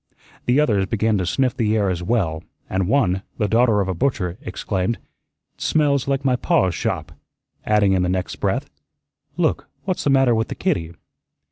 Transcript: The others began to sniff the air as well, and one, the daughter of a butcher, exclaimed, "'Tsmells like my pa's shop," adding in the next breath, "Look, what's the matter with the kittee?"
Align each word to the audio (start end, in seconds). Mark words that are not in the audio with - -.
The 0.47 0.59
others 0.59 0.87
began 0.87 1.19
to 1.19 1.27
sniff 1.27 1.55
the 1.55 1.77
air 1.77 1.87
as 1.87 2.01
well, 2.01 2.43
and 2.67 2.87
one, 2.87 3.21
the 3.37 3.47
daughter 3.47 3.81
of 3.81 3.87
a 3.87 3.93
butcher, 3.93 4.35
exclaimed, 4.41 4.97
"'Tsmells 5.59 6.07
like 6.07 6.25
my 6.25 6.35
pa's 6.35 6.73
shop," 6.73 7.11
adding 7.67 7.93
in 7.93 8.01
the 8.01 8.09
next 8.09 8.37
breath, 8.37 8.67
"Look, 9.37 9.69
what's 9.83 10.03
the 10.03 10.09
matter 10.09 10.33
with 10.33 10.47
the 10.47 10.55
kittee?" 10.55 10.93